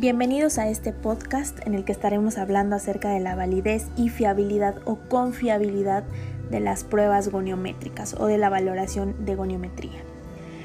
Bienvenidos 0.00 0.56
a 0.56 0.66
este 0.70 0.94
podcast 0.94 1.58
en 1.66 1.74
el 1.74 1.84
que 1.84 1.92
estaremos 1.92 2.38
hablando 2.38 2.74
acerca 2.74 3.10
de 3.10 3.20
la 3.20 3.34
validez 3.34 3.86
y 3.98 4.08
fiabilidad 4.08 4.76
o 4.86 4.96
confiabilidad 4.96 6.04
de 6.50 6.58
las 6.58 6.84
pruebas 6.84 7.28
goniométricas 7.28 8.14
o 8.18 8.24
de 8.24 8.38
la 8.38 8.48
valoración 8.48 9.26
de 9.26 9.34
goniometría. 9.34 10.00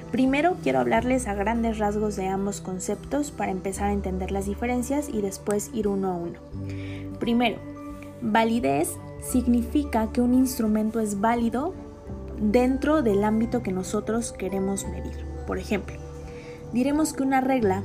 Primero 0.09 0.55
quiero 0.63 0.79
hablarles 0.79 1.27
a 1.27 1.33
grandes 1.33 1.79
rasgos 1.79 2.15
de 2.15 2.29
ambos 2.29 2.61
conceptos 2.61 3.31
para 3.31 3.51
empezar 3.51 3.89
a 3.89 3.91
entender 3.91 4.31
las 4.31 4.45
diferencias 4.45 5.09
y 5.09 5.19
después 5.21 5.69
ir 5.73 5.89
uno 5.89 6.13
a 6.13 6.15
uno. 6.15 6.39
Primero, 7.19 7.57
validez 8.21 8.89
significa 9.21 10.13
que 10.13 10.21
un 10.21 10.33
instrumento 10.33 11.01
es 11.01 11.19
válido 11.19 11.73
dentro 12.39 13.01
del 13.01 13.25
ámbito 13.25 13.63
que 13.63 13.73
nosotros 13.73 14.31
queremos 14.31 14.87
medir. 14.87 15.25
Por 15.45 15.57
ejemplo, 15.57 15.97
diremos 16.71 17.11
que 17.11 17.23
una 17.23 17.41
regla 17.41 17.83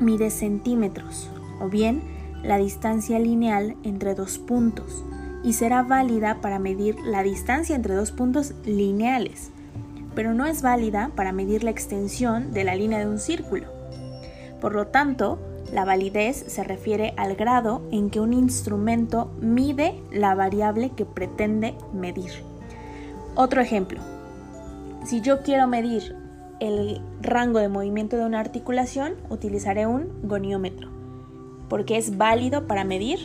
mide 0.00 0.30
centímetros 0.30 1.30
o 1.60 1.68
bien 1.68 2.02
la 2.42 2.58
distancia 2.58 3.18
lineal 3.18 3.76
entre 3.82 4.14
dos 4.14 4.38
puntos 4.38 5.04
y 5.42 5.52
será 5.52 5.82
válida 5.82 6.40
para 6.40 6.58
medir 6.58 6.96
la 7.00 7.22
distancia 7.22 7.76
entre 7.76 7.94
dos 7.94 8.12
puntos 8.12 8.54
lineales, 8.64 9.50
pero 10.14 10.34
no 10.34 10.46
es 10.46 10.62
válida 10.62 11.10
para 11.14 11.32
medir 11.32 11.64
la 11.64 11.70
extensión 11.70 12.52
de 12.52 12.64
la 12.64 12.74
línea 12.74 12.98
de 12.98 13.08
un 13.08 13.18
círculo. 13.18 13.66
Por 14.60 14.74
lo 14.74 14.86
tanto, 14.86 15.38
la 15.72 15.84
validez 15.84 16.44
se 16.46 16.64
refiere 16.64 17.14
al 17.16 17.36
grado 17.36 17.82
en 17.90 18.10
que 18.10 18.20
un 18.20 18.32
instrumento 18.32 19.30
mide 19.40 20.00
la 20.12 20.34
variable 20.34 20.90
que 20.90 21.04
pretende 21.04 21.74
medir. 21.92 22.30
Otro 23.34 23.60
ejemplo. 23.60 24.00
Si 25.04 25.20
yo 25.20 25.42
quiero 25.42 25.66
medir 25.66 26.16
el 26.60 27.00
rango 27.20 27.58
de 27.58 27.68
movimiento 27.68 28.16
de 28.16 28.24
una 28.24 28.40
articulación, 28.40 29.14
utilizaré 29.30 29.86
un 29.86 30.08
goniómetro, 30.22 30.88
porque 31.68 31.96
es 31.96 32.16
válido 32.16 32.66
para 32.66 32.84
medir 32.84 33.18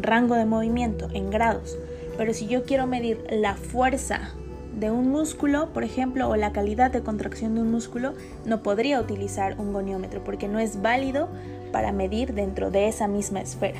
rango 0.00 0.34
de 0.34 0.44
movimiento 0.44 1.08
en 1.12 1.30
grados. 1.30 1.76
Pero 2.16 2.32
si 2.32 2.46
yo 2.46 2.64
quiero 2.64 2.86
medir 2.86 3.24
la 3.30 3.54
fuerza 3.54 4.30
de 4.78 4.90
un 4.90 5.10
músculo, 5.10 5.72
por 5.72 5.84
ejemplo, 5.84 6.28
o 6.28 6.36
la 6.36 6.52
calidad 6.52 6.90
de 6.90 7.02
contracción 7.02 7.54
de 7.54 7.62
un 7.62 7.70
músculo, 7.70 8.14
no 8.44 8.62
podría 8.62 9.00
utilizar 9.00 9.58
un 9.58 9.72
goniómetro 9.72 10.22
porque 10.24 10.48
no 10.48 10.58
es 10.58 10.82
válido 10.82 11.28
para 11.72 11.92
medir 11.92 12.34
dentro 12.34 12.70
de 12.70 12.88
esa 12.88 13.08
misma 13.08 13.40
esfera. 13.40 13.78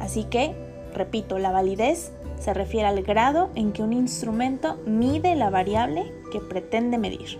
Así 0.00 0.24
que, 0.24 0.54
repito, 0.94 1.38
la 1.38 1.52
validez 1.52 2.12
se 2.38 2.54
refiere 2.54 2.86
al 2.86 3.02
grado 3.02 3.50
en 3.54 3.72
que 3.72 3.82
un 3.82 3.92
instrumento 3.92 4.78
mide 4.86 5.34
la 5.34 5.50
variable 5.50 6.12
que 6.32 6.40
pretende 6.40 6.98
medir. 6.98 7.38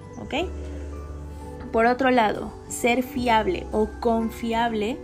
Por 1.73 1.87
otro 1.87 2.11
lado, 2.11 2.53
ser 2.69 3.03
fiable 3.03 3.67
o 3.73 3.89
confiable 4.01 4.97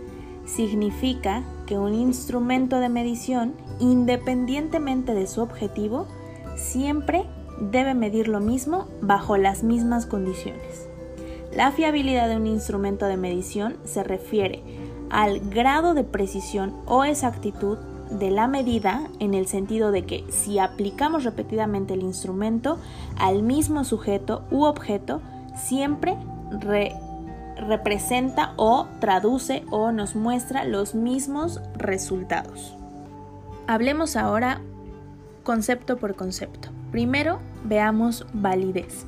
significa 0.45 1.43
que 1.65 1.77
un 1.77 1.93
instrumento 1.93 2.79
de 2.79 2.89
medición, 2.89 3.53
independientemente 3.79 5.13
de 5.13 5.27
su 5.27 5.41
objetivo, 5.41 6.07
siempre 6.55 7.25
debe 7.59 7.93
medir 7.93 8.27
lo 8.27 8.39
mismo 8.39 8.87
bajo 9.01 9.37
las 9.37 9.63
mismas 9.63 10.05
condiciones. 10.05 10.87
La 11.53 11.71
fiabilidad 11.71 12.29
de 12.29 12.37
un 12.37 12.47
instrumento 12.47 13.05
de 13.05 13.17
medición 13.17 13.77
se 13.83 14.03
refiere 14.03 14.63
al 15.09 15.41
grado 15.41 15.93
de 15.93 16.05
precisión 16.05 16.73
o 16.85 17.03
exactitud 17.03 17.77
de 18.11 18.31
la 18.31 18.47
medida 18.47 19.07
en 19.19 19.33
el 19.33 19.47
sentido 19.47 19.91
de 19.91 20.05
que 20.05 20.25
si 20.29 20.59
aplicamos 20.59 21.23
repetidamente 21.23 21.93
el 21.93 22.01
instrumento 22.01 22.77
al 23.17 23.43
mismo 23.43 23.83
sujeto 23.83 24.43
u 24.51 24.63
objeto, 24.63 25.21
siempre 25.55 26.17
representa 27.57 28.53
o 28.57 28.87
traduce 28.99 29.63
o 29.69 29.91
nos 29.91 30.15
muestra 30.15 30.65
los 30.65 30.95
mismos 30.95 31.61
resultados. 31.75 32.75
Hablemos 33.67 34.15
ahora 34.15 34.61
concepto 35.43 35.97
por 35.97 36.15
concepto. 36.15 36.69
Primero, 36.91 37.39
veamos 37.63 38.25
validez. 38.33 39.05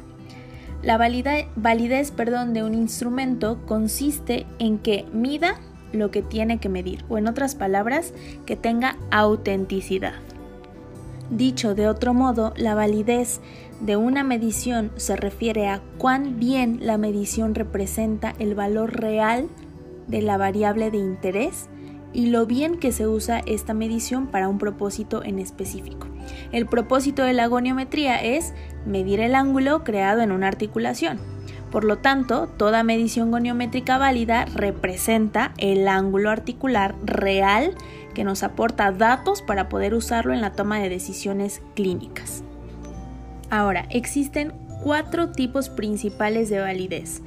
La 0.81 0.97
validez 0.97 2.11
perdón, 2.11 2.53
de 2.53 2.63
un 2.63 2.73
instrumento 2.73 3.59
consiste 3.65 4.45
en 4.59 4.79
que 4.79 5.05
mida 5.13 5.57
lo 5.93 6.11
que 6.11 6.21
tiene 6.21 6.59
que 6.59 6.69
medir, 6.69 7.05
o 7.07 7.17
en 7.17 7.27
otras 7.27 7.55
palabras, 7.55 8.13
que 8.45 8.55
tenga 8.55 8.97
autenticidad. 9.11 10.15
Dicho 11.29 11.73
de 11.73 11.87
otro 11.87 12.13
modo, 12.13 12.53
la 12.57 12.75
validez 12.75 13.39
de 13.79 13.95
una 13.95 14.23
medición 14.23 14.91
se 14.97 15.15
refiere 15.15 15.67
a 15.67 15.81
cuán 15.97 16.39
bien 16.39 16.79
la 16.81 16.97
medición 16.97 17.55
representa 17.55 18.33
el 18.39 18.55
valor 18.55 18.99
real 18.99 19.47
de 20.07 20.21
la 20.21 20.37
variable 20.37 20.91
de 20.91 20.97
interés 20.97 21.69
y 22.13 22.27
lo 22.27 22.45
bien 22.45 22.77
que 22.77 22.91
se 22.91 23.07
usa 23.07 23.41
esta 23.45 23.73
medición 23.73 24.27
para 24.27 24.47
un 24.47 24.57
propósito 24.57 25.23
en 25.23 25.39
específico. 25.39 26.07
El 26.51 26.67
propósito 26.67 27.23
de 27.23 27.33
la 27.33 27.47
goniometría 27.47 28.21
es 28.23 28.53
medir 28.85 29.19
el 29.19 29.33
ángulo 29.33 29.83
creado 29.83 30.21
en 30.21 30.31
una 30.31 30.47
articulación. 30.47 31.19
Por 31.73 31.85
lo 31.85 31.97
tanto, 31.97 32.45
toda 32.45 32.83
medición 32.83 33.31
goniométrica 33.31 33.97
válida 33.97 34.45
representa 34.45 35.55
el 35.57 35.87
ángulo 35.87 36.29
articular 36.29 36.93
real 37.03 37.73
que 38.13 38.23
nos 38.23 38.43
aporta 38.43 38.91
datos 38.91 39.41
para 39.41 39.69
poder 39.69 39.95
usarlo 39.95 40.35
en 40.35 40.41
la 40.41 40.51
toma 40.51 40.79
de 40.79 40.89
decisiones 40.89 41.63
clínicas. 41.73 42.43
Ahora, 43.49 43.87
existen 43.89 44.53
cuatro 44.83 45.31
tipos 45.31 45.69
principales 45.69 46.47
de 46.51 46.59
validez. 46.59 47.23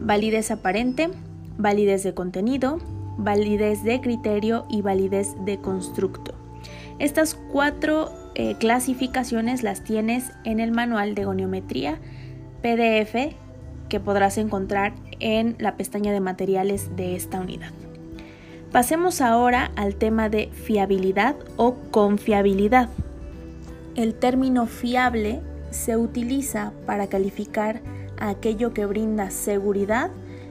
Validez 0.00 0.50
aparente, 0.50 1.10
validez 1.58 2.02
de 2.02 2.14
contenido, 2.14 2.78
validez 3.18 3.84
de 3.84 4.00
criterio 4.00 4.64
y 4.70 4.80
validez 4.80 5.34
de 5.44 5.58
constructo. 5.58 6.32
Estas 6.98 7.34
cuatro 7.52 8.10
eh, 8.34 8.54
clasificaciones 8.58 9.62
las 9.62 9.84
tienes 9.84 10.32
en 10.44 10.58
el 10.58 10.72
manual 10.72 11.14
de 11.14 11.26
goniometría 11.26 12.00
PDF 12.62 13.34
que 13.90 14.00
podrás 14.00 14.38
encontrar 14.38 14.94
en 15.18 15.56
la 15.58 15.76
pestaña 15.76 16.12
de 16.12 16.20
materiales 16.20 16.96
de 16.96 17.14
esta 17.14 17.38
unidad. 17.38 17.72
Pasemos 18.72 19.20
ahora 19.20 19.72
al 19.76 19.96
tema 19.96 20.30
de 20.30 20.48
fiabilidad 20.52 21.34
o 21.56 21.74
confiabilidad. 21.90 22.88
El 23.96 24.14
término 24.14 24.66
fiable 24.66 25.40
se 25.70 25.96
utiliza 25.96 26.72
para 26.86 27.08
calificar 27.08 27.82
aquello 28.18 28.72
que 28.72 28.86
brinda 28.86 29.30
seguridad, 29.30 30.10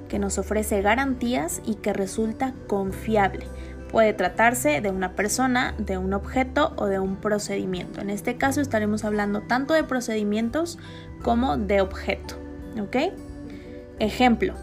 que 0.10 0.20
nos 0.20 0.38
ofrece 0.38 0.82
garantías 0.82 1.62
y 1.66 1.76
que 1.76 1.94
resulta 1.94 2.54
confiable. 2.68 3.46
Puede 3.90 4.14
tratarse 4.14 4.82
de 4.82 4.92
una 4.92 5.14
persona, 5.16 5.74
de 5.78 5.98
un 5.98 6.14
objeto 6.14 6.74
o 6.76 6.88
de 6.88 7.00
un 7.00 7.16
procedimiento. 7.16 8.02
En 8.02 8.10
este 8.10 8.36
caso 8.38 8.60
estaremos 8.60 9.04
hablando 9.06 9.42
tanto 9.42 9.74
de 9.74 9.84
procedimientos 9.84 10.78
como 11.24 11.58
de 11.58 11.82
objeto. 11.82 12.36
Ejemplo, 14.00 14.54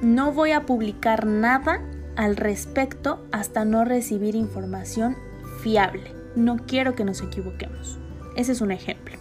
no 0.00 0.32
voy 0.32 0.52
a 0.52 0.64
publicar 0.64 1.26
nada 1.26 1.82
al 2.16 2.36
respecto 2.36 3.26
hasta 3.32 3.64
no 3.64 3.84
recibir 3.84 4.34
información 4.34 5.16
fiable. 5.60 6.12
No 6.36 6.56
quiero 6.66 6.94
que 6.94 7.04
nos 7.04 7.20
equivoquemos. 7.20 7.98
Ese 8.36 8.52
es 8.52 8.60
un 8.60 8.70
ejemplo. 8.70 9.16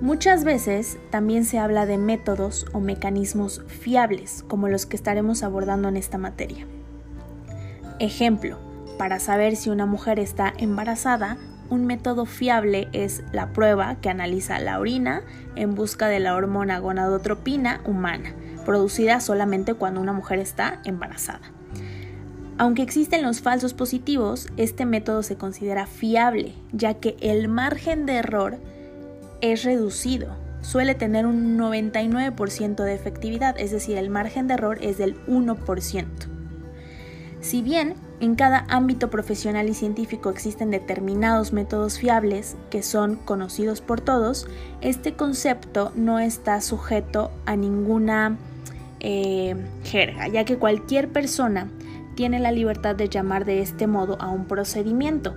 Muchas 0.00 0.42
veces 0.42 0.98
también 1.10 1.44
se 1.44 1.60
habla 1.60 1.86
de 1.86 1.98
métodos 1.98 2.66
o 2.72 2.80
mecanismos 2.80 3.62
fiables, 3.68 4.44
como 4.48 4.66
los 4.68 4.86
que 4.86 4.96
estaremos 4.96 5.44
abordando 5.44 5.88
en 5.88 5.96
esta 5.96 6.18
materia. 6.18 6.66
Ejemplo, 8.00 8.58
para 8.98 9.20
saber 9.20 9.54
si 9.54 9.70
una 9.70 9.86
mujer 9.86 10.18
está 10.18 10.52
embarazada, 10.58 11.38
un 11.72 11.86
método 11.86 12.26
fiable 12.26 12.88
es 12.92 13.24
la 13.32 13.54
prueba 13.54 13.94
que 14.02 14.10
analiza 14.10 14.60
la 14.60 14.78
orina 14.78 15.22
en 15.56 15.74
busca 15.74 16.08
de 16.08 16.20
la 16.20 16.36
hormona 16.36 16.78
gonadotropina 16.78 17.80
humana, 17.86 18.34
producida 18.66 19.20
solamente 19.20 19.72
cuando 19.72 20.02
una 20.02 20.12
mujer 20.12 20.38
está 20.38 20.82
embarazada. 20.84 21.50
Aunque 22.58 22.82
existen 22.82 23.22
los 23.22 23.40
falsos 23.40 23.72
positivos, 23.72 24.48
este 24.58 24.84
método 24.84 25.22
se 25.22 25.36
considera 25.36 25.86
fiable, 25.86 26.52
ya 26.72 26.92
que 26.92 27.16
el 27.20 27.48
margen 27.48 28.04
de 28.04 28.16
error 28.16 28.58
es 29.40 29.64
reducido. 29.64 30.36
Suele 30.60 30.94
tener 30.94 31.24
un 31.24 31.56
99% 31.58 32.84
de 32.84 32.94
efectividad, 32.94 33.58
es 33.58 33.70
decir, 33.70 33.96
el 33.96 34.10
margen 34.10 34.46
de 34.46 34.54
error 34.54 34.76
es 34.82 34.98
del 34.98 35.16
1%. 35.26 36.06
Si 37.40 37.62
bien 37.62 37.94
en 38.22 38.36
cada 38.36 38.64
ámbito 38.68 39.10
profesional 39.10 39.68
y 39.68 39.74
científico 39.74 40.30
existen 40.30 40.70
determinados 40.70 41.52
métodos 41.52 41.98
fiables 41.98 42.56
que 42.70 42.84
son 42.84 43.16
conocidos 43.16 43.80
por 43.80 44.00
todos, 44.00 44.46
este 44.80 45.14
concepto 45.14 45.90
no 45.96 46.20
está 46.20 46.60
sujeto 46.60 47.32
a 47.46 47.56
ninguna 47.56 48.38
eh, 49.00 49.56
jerga, 49.82 50.28
ya 50.28 50.44
que 50.44 50.56
cualquier 50.56 51.08
persona 51.08 51.68
tiene 52.14 52.38
la 52.38 52.52
libertad 52.52 52.94
de 52.94 53.08
llamar 53.08 53.44
de 53.44 53.60
este 53.60 53.88
modo 53.88 54.16
a 54.22 54.28
un 54.28 54.44
procedimiento, 54.44 55.34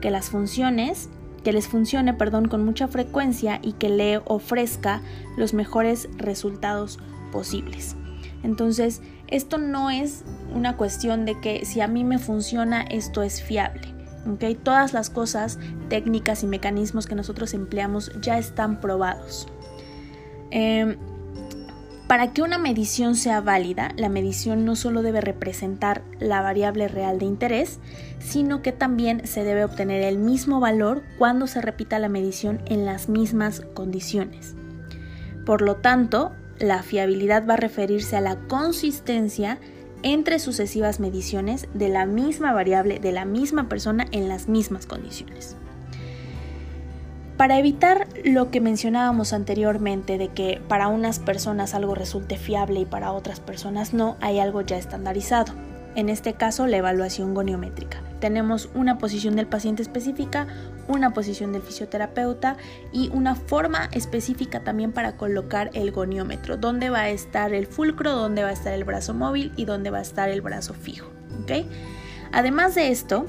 que 0.00 0.12
las 0.12 0.30
funciones 0.30 1.08
que 1.42 1.52
les 1.52 1.66
funcione 1.66 2.14
perdón, 2.14 2.46
con 2.46 2.64
mucha 2.64 2.86
frecuencia 2.86 3.58
y 3.64 3.72
que 3.72 3.88
le 3.88 4.18
ofrezca 4.26 5.02
los 5.36 5.54
mejores 5.54 6.08
resultados 6.18 7.00
posibles. 7.32 7.96
Entonces, 8.42 9.02
esto 9.26 9.58
no 9.58 9.90
es 9.90 10.24
una 10.54 10.76
cuestión 10.76 11.24
de 11.24 11.40
que 11.40 11.64
si 11.64 11.80
a 11.80 11.88
mí 11.88 12.04
me 12.04 12.18
funciona, 12.18 12.82
esto 12.82 13.22
es 13.22 13.42
fiable. 13.42 13.94
¿okay? 14.32 14.54
Todas 14.54 14.92
las 14.92 15.10
cosas, 15.10 15.58
técnicas 15.88 16.42
y 16.42 16.46
mecanismos 16.46 17.06
que 17.06 17.14
nosotros 17.14 17.54
empleamos 17.54 18.12
ya 18.20 18.38
están 18.38 18.80
probados. 18.80 19.48
Em, 20.50 20.96
para 22.08 22.32
que 22.32 22.40
una 22.40 22.56
medición 22.56 23.16
sea 23.16 23.42
válida, 23.42 23.92
la 23.96 24.08
medición 24.08 24.64
no 24.64 24.76
solo 24.76 25.02
debe 25.02 25.20
representar 25.20 26.02
la 26.18 26.40
variable 26.40 26.88
real 26.88 27.18
de 27.18 27.26
interés, 27.26 27.80
sino 28.18 28.62
que 28.62 28.72
también 28.72 29.26
se 29.26 29.44
debe 29.44 29.64
obtener 29.64 30.02
el 30.02 30.16
mismo 30.16 30.58
valor 30.58 31.02
cuando 31.18 31.46
se 31.46 31.60
repita 31.60 31.98
la 31.98 32.08
medición 32.08 32.62
en 32.64 32.86
las 32.86 33.10
mismas 33.10 33.60
condiciones. 33.74 34.54
Por 35.44 35.60
lo 35.60 35.76
tanto, 35.76 36.32
la 36.60 36.82
fiabilidad 36.82 37.46
va 37.46 37.54
a 37.54 37.58
referirse 37.58 38.16
a 38.16 38.20
la 38.20 38.36
consistencia 38.36 39.58
entre 40.02 40.38
sucesivas 40.38 41.00
mediciones 41.00 41.68
de 41.74 41.88
la 41.88 42.06
misma 42.06 42.52
variable 42.52 42.98
de 43.00 43.12
la 43.12 43.24
misma 43.24 43.68
persona 43.68 44.06
en 44.12 44.28
las 44.28 44.48
mismas 44.48 44.86
condiciones. 44.86 45.56
Para 47.36 47.58
evitar 47.58 48.08
lo 48.24 48.50
que 48.50 48.60
mencionábamos 48.60 49.32
anteriormente 49.32 50.18
de 50.18 50.28
que 50.28 50.60
para 50.66 50.88
unas 50.88 51.20
personas 51.20 51.74
algo 51.74 51.94
resulte 51.94 52.36
fiable 52.36 52.80
y 52.80 52.84
para 52.84 53.12
otras 53.12 53.38
personas 53.38 53.94
no, 53.94 54.16
hay 54.20 54.40
algo 54.40 54.60
ya 54.62 54.76
estandarizado. 54.76 55.52
En 55.94 56.08
este 56.08 56.34
caso, 56.34 56.66
la 56.66 56.76
evaluación 56.76 57.34
goniométrica. 57.34 58.02
Tenemos 58.20 58.68
una 58.74 58.98
posición 58.98 59.36
del 59.36 59.46
paciente 59.46 59.82
específica, 59.82 60.46
una 60.88 61.12
posición 61.12 61.52
del 61.52 61.62
fisioterapeuta 61.62 62.56
y 62.92 63.10
una 63.12 63.34
forma 63.34 63.88
específica 63.92 64.60
también 64.60 64.92
para 64.92 65.16
colocar 65.16 65.70
el 65.74 65.92
goniómetro, 65.92 66.56
dónde 66.56 66.90
va 66.90 67.00
a 67.00 67.08
estar 67.10 67.52
el 67.52 67.66
fulcro, 67.66 68.12
dónde 68.12 68.42
va 68.42 68.50
a 68.50 68.52
estar 68.52 68.72
el 68.72 68.84
brazo 68.84 69.14
móvil 69.14 69.52
y 69.56 69.64
dónde 69.64 69.90
va 69.90 69.98
a 69.98 70.02
estar 70.02 70.28
el 70.28 70.40
brazo 70.40 70.74
fijo. 70.74 71.10
Además 72.32 72.74
de 72.74 72.88
esto, 72.88 73.26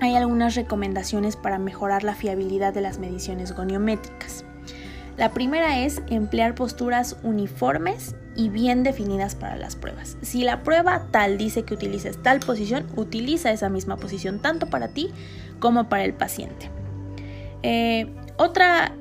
hay 0.00 0.16
algunas 0.16 0.54
recomendaciones 0.54 1.36
para 1.36 1.58
mejorar 1.58 2.02
la 2.02 2.14
fiabilidad 2.14 2.72
de 2.72 2.80
las 2.80 2.98
mediciones 2.98 3.52
goniométricas. 3.52 4.44
La 5.16 5.32
primera 5.32 5.80
es 5.80 6.02
emplear 6.08 6.54
posturas 6.54 7.16
uniformes 7.22 8.14
y 8.36 8.48
bien 8.48 8.82
definidas 8.82 9.34
para 9.34 9.56
las 9.56 9.76
pruebas. 9.76 10.16
Si 10.22 10.42
la 10.44 10.62
prueba 10.62 11.06
tal 11.10 11.38
dice 11.38 11.64
que 11.64 11.74
utilices 11.74 12.22
tal 12.22 12.40
posición, 12.40 12.86
utiliza 12.96 13.50
esa 13.52 13.68
misma 13.68 13.96
posición 13.96 14.38
tanto 14.38 14.66
para 14.66 14.88
ti 14.88 15.10
como 15.58 15.88
para 15.88 16.04
el 16.04 16.14
paciente. 16.14 16.70
Eh, 17.62 18.08
otra, 18.36 18.92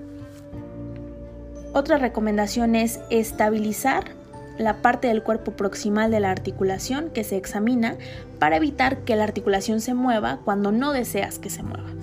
otra 1.74 1.98
recomendación 1.98 2.76
es 2.76 3.00
estabilizar 3.10 4.12
la 4.58 4.82
parte 4.82 5.08
del 5.08 5.24
cuerpo 5.24 5.52
proximal 5.52 6.12
de 6.12 6.20
la 6.20 6.32
articulación 6.32 7.10
que 7.10 7.24
se 7.24 7.38
examina 7.38 7.96
para 8.38 8.58
evitar 8.58 9.00
que 9.00 9.16
la 9.16 9.24
articulación 9.24 9.82
se 9.82 9.94
mueva 9.94 10.40
cuando 10.44 10.72
no 10.72 10.92
deseas 10.92 11.40
que 11.40 11.50
se 11.50 11.64
mueva. 11.64 12.01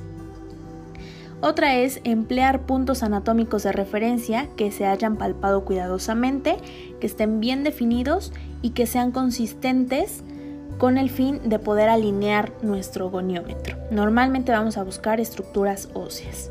Otra 1.40 1.76
es 1.76 2.00
emplear 2.02 2.66
puntos 2.66 3.04
anatómicos 3.04 3.62
de 3.62 3.70
referencia 3.70 4.48
que 4.56 4.72
se 4.72 4.86
hayan 4.86 5.16
palpado 5.16 5.64
cuidadosamente, 5.64 6.56
que 7.00 7.06
estén 7.06 7.38
bien 7.38 7.62
definidos 7.62 8.32
y 8.60 8.70
que 8.70 8.86
sean 8.86 9.12
consistentes 9.12 10.24
con 10.78 10.98
el 10.98 11.10
fin 11.10 11.40
de 11.44 11.58
poder 11.58 11.88
alinear 11.88 12.52
nuestro 12.62 13.08
goniómetro. 13.10 13.76
Normalmente 13.90 14.50
vamos 14.50 14.76
a 14.78 14.82
buscar 14.82 15.20
estructuras 15.20 15.88
óseas. 15.94 16.50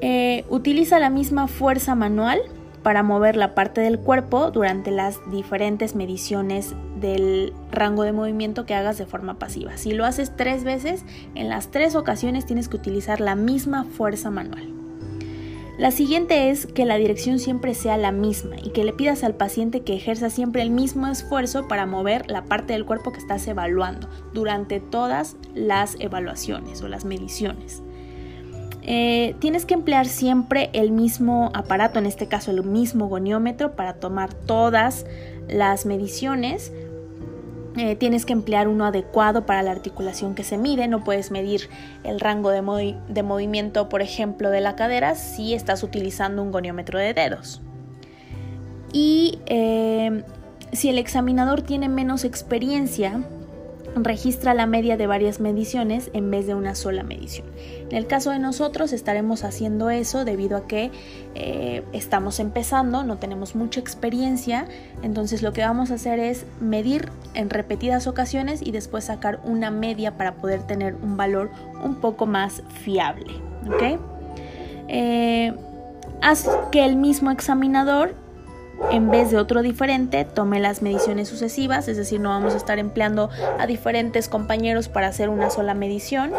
Eh, 0.00 0.44
utiliza 0.48 0.98
la 0.98 1.10
misma 1.10 1.46
fuerza 1.46 1.94
manual 1.94 2.40
para 2.82 3.02
mover 3.02 3.36
la 3.36 3.54
parte 3.54 3.80
del 3.80 3.98
cuerpo 3.98 4.50
durante 4.50 4.90
las 4.90 5.18
diferentes 5.30 5.94
mediciones 5.94 6.74
del 7.00 7.52
rango 7.70 8.02
de 8.02 8.12
movimiento 8.12 8.66
que 8.66 8.74
hagas 8.74 8.98
de 8.98 9.06
forma 9.06 9.38
pasiva. 9.38 9.76
Si 9.76 9.92
lo 9.92 10.04
haces 10.04 10.36
tres 10.36 10.64
veces, 10.64 11.04
en 11.34 11.48
las 11.48 11.70
tres 11.70 11.94
ocasiones 11.94 12.46
tienes 12.46 12.68
que 12.68 12.76
utilizar 12.76 13.20
la 13.20 13.34
misma 13.34 13.84
fuerza 13.84 14.30
manual. 14.30 14.80
La 15.80 15.92
siguiente 15.92 16.50
es 16.50 16.66
que 16.66 16.84
la 16.84 16.96
dirección 16.96 17.38
siempre 17.38 17.72
sea 17.72 17.96
la 17.96 18.12
misma 18.12 18.56
y 18.62 18.68
que 18.68 18.84
le 18.84 18.92
pidas 18.92 19.24
al 19.24 19.34
paciente 19.34 19.80
que 19.80 19.94
ejerza 19.94 20.28
siempre 20.28 20.60
el 20.60 20.68
mismo 20.68 21.06
esfuerzo 21.06 21.68
para 21.68 21.86
mover 21.86 22.30
la 22.30 22.44
parte 22.44 22.74
del 22.74 22.84
cuerpo 22.84 23.12
que 23.12 23.18
estás 23.18 23.48
evaluando 23.48 24.06
durante 24.34 24.78
todas 24.78 25.36
las 25.54 25.96
evaluaciones 25.98 26.82
o 26.82 26.88
las 26.88 27.06
mediciones. 27.06 27.82
Eh, 28.92 29.36
tienes 29.38 29.66
que 29.66 29.74
emplear 29.74 30.08
siempre 30.08 30.68
el 30.72 30.90
mismo 30.90 31.52
aparato, 31.54 32.00
en 32.00 32.06
este 32.06 32.26
caso 32.26 32.50
el 32.50 32.64
mismo 32.64 33.06
goniómetro, 33.06 33.76
para 33.76 33.94
tomar 33.94 34.34
todas 34.34 35.06
las 35.46 35.86
mediciones. 35.86 36.72
Eh, 37.76 37.94
tienes 37.94 38.26
que 38.26 38.32
emplear 38.32 38.66
uno 38.66 38.84
adecuado 38.84 39.46
para 39.46 39.62
la 39.62 39.70
articulación 39.70 40.34
que 40.34 40.42
se 40.42 40.58
mide. 40.58 40.88
No 40.88 41.04
puedes 41.04 41.30
medir 41.30 41.68
el 42.02 42.18
rango 42.18 42.50
de, 42.50 43.22
movimiento, 43.22 43.88
por 43.88 44.02
ejemplo, 44.02 44.50
de 44.50 44.60
la 44.60 44.74
cadera 44.74 45.14
si 45.14 45.54
estás 45.54 45.84
utilizando 45.84 46.42
un 46.42 46.50
goniómetro 46.50 46.98
de 46.98 47.14
dedos. 47.14 47.62
Y 48.92 49.38
eh, 49.46 50.24
si 50.72 50.88
el 50.88 50.98
examinador 50.98 51.62
tiene 51.62 51.88
menos 51.88 52.24
experiencia, 52.24 53.22
registra 53.94 54.54
la 54.54 54.66
media 54.66 54.96
de 54.96 55.06
varias 55.06 55.40
mediciones 55.40 56.10
en 56.12 56.30
vez 56.30 56.46
de 56.46 56.54
una 56.54 56.74
sola 56.74 57.02
medición. 57.02 57.46
En 57.90 57.96
el 57.96 58.06
caso 58.06 58.30
de 58.30 58.38
nosotros 58.38 58.92
estaremos 58.92 59.44
haciendo 59.44 59.90
eso 59.90 60.24
debido 60.24 60.56
a 60.56 60.66
que 60.66 60.90
eh, 61.34 61.82
estamos 61.92 62.40
empezando, 62.40 63.02
no 63.04 63.18
tenemos 63.18 63.54
mucha 63.54 63.80
experiencia, 63.80 64.66
entonces 65.02 65.42
lo 65.42 65.52
que 65.52 65.62
vamos 65.62 65.90
a 65.90 65.94
hacer 65.94 66.20
es 66.20 66.46
medir 66.60 67.08
en 67.34 67.50
repetidas 67.50 68.06
ocasiones 68.06 68.62
y 68.62 68.70
después 68.70 69.04
sacar 69.04 69.40
una 69.44 69.70
media 69.70 70.16
para 70.16 70.34
poder 70.34 70.62
tener 70.62 70.94
un 70.94 71.16
valor 71.16 71.50
un 71.82 71.96
poco 71.96 72.26
más 72.26 72.62
fiable. 72.82 73.32
Eh, 74.88 75.52
haz 76.22 76.48
que 76.70 76.84
el 76.84 76.96
mismo 76.96 77.30
examinador 77.30 78.14
en 78.90 79.10
vez 79.10 79.30
de 79.30 79.38
otro 79.38 79.62
diferente, 79.62 80.24
tome 80.24 80.60
las 80.60 80.82
mediciones 80.82 81.28
sucesivas, 81.28 81.88
es 81.88 81.96
decir, 81.96 82.20
no 82.20 82.30
vamos 82.30 82.54
a 82.54 82.56
estar 82.56 82.78
empleando 82.78 83.30
a 83.58 83.66
diferentes 83.66 84.28
compañeros 84.28 84.88
para 84.88 85.08
hacer 85.08 85.28
una 85.28 85.50
sola 85.50 85.74
medición. 85.74 86.32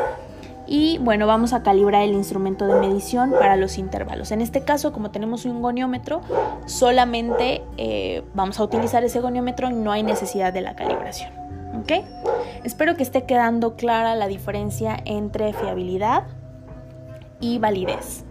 Y 0.67 0.99
bueno, 0.99 1.27
vamos 1.27 1.53
a 1.53 1.63
calibrar 1.63 2.03
el 2.03 2.13
instrumento 2.13 2.65
de 2.65 2.79
medición 2.79 3.31
para 3.31 3.57
los 3.57 3.77
intervalos. 3.77 4.31
En 4.31 4.41
este 4.41 4.63
caso, 4.63 4.93
como 4.93 5.11
tenemos 5.11 5.45
un 5.45 5.61
goniómetro, 5.61 6.21
solamente 6.65 7.61
eh, 7.77 8.23
vamos 8.33 8.59
a 8.59 8.63
utilizar 8.63 9.03
ese 9.03 9.19
goniómetro, 9.19 9.69
no 9.69 9.91
hay 9.91 10.03
necesidad 10.03 10.53
de 10.53 10.61
la 10.61 10.75
calibración. 10.75 11.31
¿Ok? 11.81 12.05
Espero 12.63 12.95
que 12.95 13.03
esté 13.03 13.23
quedando 13.23 13.75
clara 13.75 14.15
la 14.15 14.27
diferencia 14.27 14.97
entre 15.05 15.53
fiabilidad 15.53 16.23
y 17.39 17.59
validez. 17.59 18.23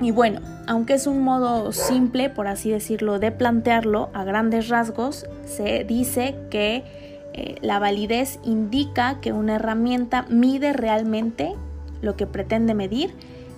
Y 0.00 0.10
bueno, 0.10 0.40
aunque 0.66 0.94
es 0.94 1.06
un 1.06 1.22
modo 1.22 1.72
simple, 1.72 2.28
por 2.28 2.48
así 2.48 2.70
decirlo, 2.70 3.18
de 3.18 3.32
plantearlo 3.32 4.10
a 4.12 4.24
grandes 4.24 4.68
rasgos, 4.68 5.26
se 5.44 5.84
dice 5.84 6.36
que 6.50 6.84
eh, 7.32 7.56
la 7.62 7.78
validez 7.78 8.38
indica 8.44 9.20
que 9.20 9.32
una 9.32 9.56
herramienta 9.56 10.26
mide 10.28 10.72
realmente 10.72 11.54
lo 12.02 12.16
que 12.16 12.26
pretende 12.26 12.74
medir, 12.74 13.14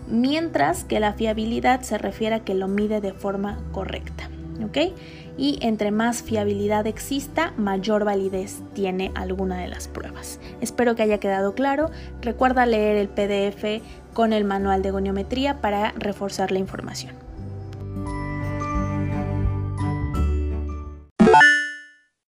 mientras 0.09 0.85
que 0.85 1.01
la 1.01 1.13
fiabilidad 1.13 1.81
se 1.83 1.99
refiere 1.99 2.37
a 2.37 2.45
que 2.45 2.55
lo 2.55 2.69
mide 2.69 3.01
de 3.01 3.13
forma 3.13 3.59
correcta. 3.73 4.31
¿Ok? 4.65 4.95
Y 5.37 5.59
entre 5.63 5.91
más 5.91 6.23
fiabilidad 6.23 6.87
exista, 6.87 7.53
mayor 7.57 8.05
validez 8.05 8.63
tiene 8.75 9.13
alguna 9.15 9.61
de 9.61 9.69
las 9.69 9.89
pruebas. 9.89 10.41
Espero 10.61 10.97
que 10.97 11.03
haya 11.03 11.19
quedado 11.19 11.55
claro. 11.55 11.91
Recuerda 12.23 12.67
leer 12.67 12.97
el 12.97 13.09
PDF 13.09 13.83
con 14.15 14.33
el 14.33 14.45
manual 14.45 14.83
de 14.83 14.91
goniometría 14.91 15.61
para 15.61 15.93
reforzar 15.93 16.51
la 16.51 16.59
información. 16.59 17.28